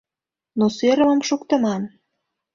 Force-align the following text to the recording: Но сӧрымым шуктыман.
Но 0.57 0.65
сӧрымым 0.77 1.19
шуктыман. 1.27 1.81